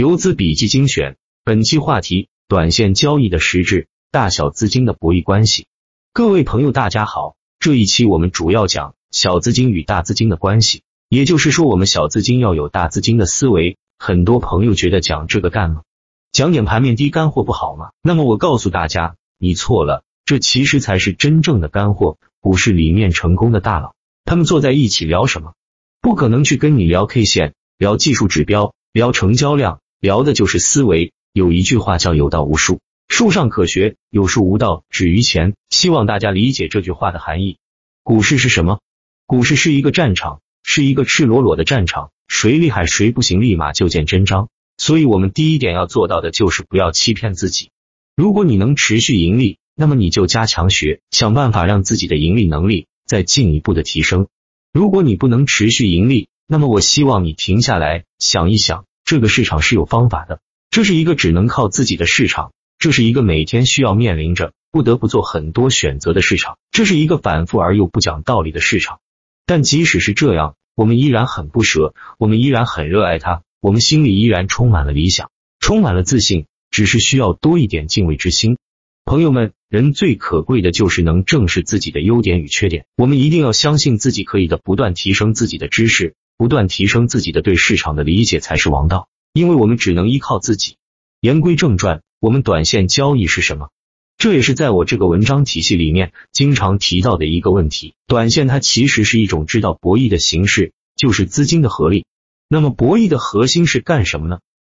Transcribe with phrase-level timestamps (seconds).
[0.00, 5.66] 游资笔记精选，本期话题：短线交易的实质，大小资金的博弈关系。
[6.14, 13.76] 各位朋友，大家好，这一期我们主要讲小资金与大资金的关系，也就是说，我们小资金要有大资金的思维。
[13.98, 15.82] 很多朋友觉得讲这个干吗？
[16.32, 17.90] 讲点盘面低干货不好吗？
[18.00, 22.16] 那么我告诉大家，你错了，这其实才是真正的干货。
[22.40, 23.94] 股市里面成功的大佬，
[24.24, 25.52] 他们坐在一起聊什么？
[26.00, 29.82] 不可能去跟你聊 K 线，聊技术指标，聊成交量。
[30.00, 35.54] 聊的就是思维，有一句话叫有道无术，术上可学，有术无道，止于前。
[35.68, 37.58] 希望大家理解这句话的含义。
[38.02, 38.80] 股市是什么？
[39.26, 44.48] 股市是一个战场，是一个赤裸裸的战场，谁厉害谁不行，立马就见真章。
[44.78, 47.68] 所以我们第一点要做到的就是不要欺骗自己。
[48.16, 54.28] 如果你能持续盈利，那么你就加强学，想办法让自己的盈利能力再进一步的提升。
[54.72, 58.86] 如果你不能持续盈利，那么我希望你停下来想一想。
[59.10, 60.38] 这个市场是有方法的，
[60.70, 69.00] 这是一个只能靠自己的市场，这是一个每天需要面临着不得不做很多选择的市场，这是一个反复而又不讲道理的市场。
[69.46, 78.58] 但即使是这样，我们依然很不舍，我们依然很热爱它，我们心里依然充满了理想，充满了自信，只是需要多一点敬畏之心。
[79.04, 86.14] 朋友们，人最可贵的就是能正视自己的优点与缺点，我们一定要相信自己可以的，不断提升自己的知识。
[86.40, 90.78] 不断提升自己的对市场的理解才是王道，因为我们只能依靠自己。
[91.20, 93.68] 言归正传，我们短线交易是什么？
[94.16, 97.92] 这也是在我这个文章体系里面经常提到的一个问题。
[98.06, 102.06] 短线它其实是一种知道博弈的形式，就是资金的合力。
[102.48, 104.38] 那么博弈的核心是干什么呢？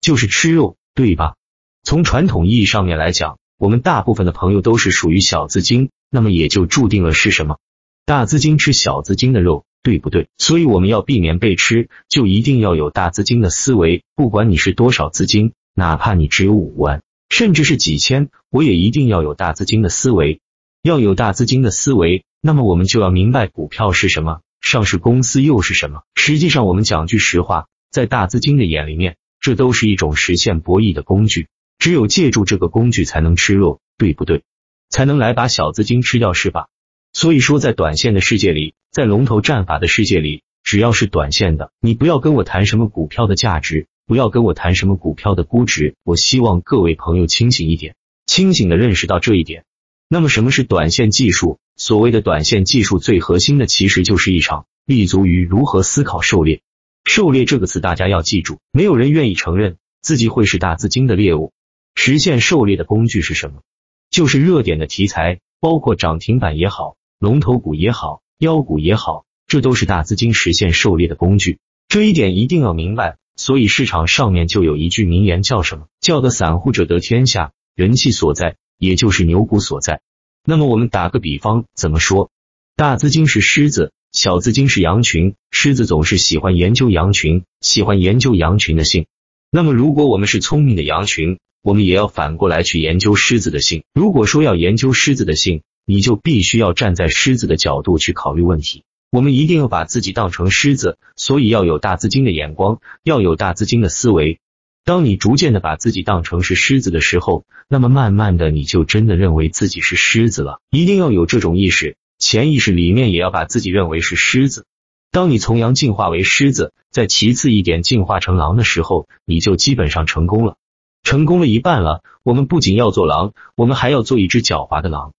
[0.00, 1.34] 就是吃肉，对吧？
[1.82, 7.58] 从传统意义上面来讲，我们大部分的朋友都是属于小资金，那么也就注定了是什么？
[8.06, 9.66] 大资金吃小资金的肉。
[9.82, 10.28] 对不对？
[10.38, 14.04] 所以我们要避免被吃，就一定要有大资金的思维。
[14.14, 20.40] 不管你是多少资金，哪怕你只有五万，甚至是几千，我也一定要有大资金的思维。
[20.82, 26.02] 要有大资金的思维，那么我们就要明白股票是什么，上市公司又是什么。
[26.14, 31.48] 实际上，我们讲句实话，在大资金的眼里面，这都是一种实现博弈的工具。
[31.78, 34.42] 只有借助这个工具，才能吃肉，对不对？
[34.88, 36.68] 才能来把小资金吃掉，是吧？
[37.12, 45.94] 所以说，在短线的世界里，在龙头战法的世界里，只要是短线的，你不要跟我谈什么股票的价值，不要跟我谈什么股票的估值。
[46.04, 49.64] 我希望各位朋友清醒一点，清醒的认识到这一点。
[50.10, 51.58] 那么，什么是短线技术？
[51.74, 56.60] 所谓的短线技术，最核心的其实就是一场立足于如何思考狩猎。
[57.06, 61.50] 狩猎这个词，大家要记住，没有人愿意承认自己会是大资金的猎物。
[61.94, 63.62] 实现狩猎的工具是什么？
[64.10, 66.98] 就是热点的题材，包括涨停板也好。
[67.18, 73.18] 龙头股也好，妖股也好，这都是大资金实现狩猎的工具，这一点一定要明白。
[73.34, 75.86] 所以市场上面就有一句名言，叫什么？
[76.00, 80.02] 叫的散户者得天下，人气所在，也就是牛股所在。
[80.44, 82.30] 那么我们打个比方，怎么说？
[82.76, 85.34] 大资金是狮子，小资金是羊群。
[85.50, 89.06] 狮子总是喜欢研究羊群，喜欢研究羊群的性。
[89.50, 93.84] 那么如果我们是聪明的羊群，我们也要反过来去研究狮子的性。
[93.94, 98.84] 如果说要研究狮子的性，你就必须要站在狮子的角度去考虑问题。
[99.10, 104.38] 我们一定要把自己当成狮子，所以要有大资金的眼光，要有大资金的思维。
[104.84, 110.60] 当你逐渐的把自己当成是狮子的时候，那么慢慢的你就真的认为自己是狮子了。
[110.70, 114.64] 一定要有这种意识，潜意识里面也要把自己认为是狮子。
[115.10, 120.56] 当你从羊进化为狮子，再其次一点进化成狼的时候，你就基本上成功了，
[121.02, 122.02] 成功了一半了。
[122.22, 125.12] 我们不仅要做狼，我们还要做一只狡猾的狼。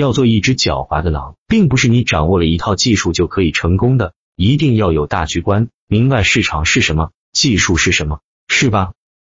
[0.00, 8.92] 要做一只狡猾的狼，并不是你掌握了一套技术就可以成功的，一定要有大局观，明白市场是什么，技术是什么，是吧？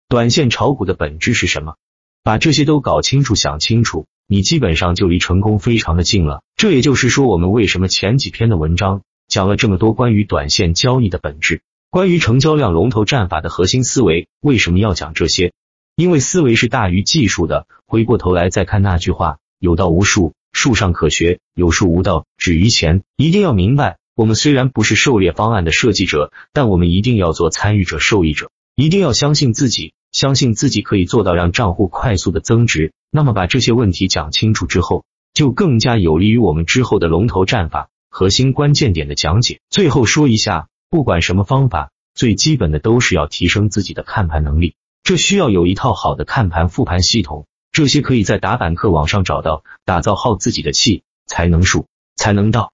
[0.09, 1.75] 短线炒股的本质是什么？
[2.21, 6.43] 把这些都搞清楚、想清楚，你基本上就离成功非常的近了。
[6.57, 15.53] 这也就是说，我们为什么前几篇的文章讲了这么多关于短线交易的本质，关于成交量龙头战法的核心思维，为什么要讲这些？
[15.95, 17.67] 因为思维是大于技术的。
[17.85, 20.33] 回过头来再看那句话，有道无术。
[20.57, 23.03] 术上可学，有术无道，止于前。
[23.15, 28.49] 一定要明白，我们虽然不是狩猎方案的设计者，但我们一定要做参与者、受益者。
[28.75, 32.91] 一定要相信自己，相信自己可以做到让账户快速的增值。
[33.11, 39.59] 那么把这些问题讲清楚之后，就更加有利于我们之后的龙头战法、核心关键点的讲解。
[39.69, 44.73] 最后说一下，不管什么方法，最基本的都是要提升自己的看盘能力，
[45.03, 47.45] 这需要有一套好的看盘复盘系统。
[47.77, 51.85] 这些可以在打板课网上找到，打造好自己的气，才能数，
[52.15, 52.73] 才能到。